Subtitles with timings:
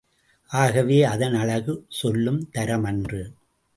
[0.49, 3.21] ஆகவே அதன் அழகு சொல்லும் தரமன்று.